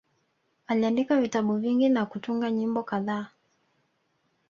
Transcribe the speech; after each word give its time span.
Aliandika 0.67 1.21
vitabu 1.21 1.57
vingi 1.57 1.89
na 1.89 2.05
kutunga 2.05 2.51
nyimbo 2.51 2.83
kadhaa 2.83 3.27